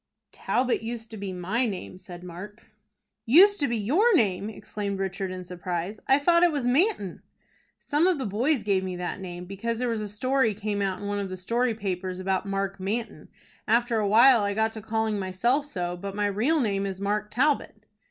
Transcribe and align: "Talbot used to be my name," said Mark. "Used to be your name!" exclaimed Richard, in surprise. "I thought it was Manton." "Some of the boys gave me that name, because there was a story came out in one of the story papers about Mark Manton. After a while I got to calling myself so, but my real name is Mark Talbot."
"Talbot 0.31 0.81
used 0.81 1.11
to 1.11 1.15
be 1.17 1.31
my 1.31 1.67
name," 1.67 1.99
said 1.99 2.23
Mark. 2.23 2.71
"Used 3.23 3.59
to 3.59 3.67
be 3.67 3.77
your 3.77 4.15
name!" 4.15 4.49
exclaimed 4.49 4.97
Richard, 4.97 5.29
in 5.29 5.43
surprise. 5.43 5.99
"I 6.07 6.17
thought 6.17 6.41
it 6.41 6.51
was 6.51 6.65
Manton." 6.65 7.21
"Some 7.77 8.07
of 8.07 8.17
the 8.17 8.25
boys 8.25 8.63
gave 8.63 8.83
me 8.83 8.95
that 8.95 9.19
name, 9.19 9.45
because 9.45 9.77
there 9.77 9.87
was 9.89 10.01
a 10.01 10.09
story 10.09 10.55
came 10.55 10.81
out 10.81 10.99
in 10.99 11.05
one 11.05 11.19
of 11.19 11.29
the 11.29 11.37
story 11.37 11.75
papers 11.75 12.19
about 12.19 12.47
Mark 12.47 12.79
Manton. 12.79 13.29
After 13.67 13.99
a 13.99 14.07
while 14.07 14.41
I 14.41 14.55
got 14.55 14.71
to 14.71 14.81
calling 14.81 15.19
myself 15.19 15.67
so, 15.67 15.95
but 15.95 16.15
my 16.15 16.25
real 16.25 16.59
name 16.61 16.87
is 16.87 16.99
Mark 16.99 17.29
Talbot." 17.29 17.85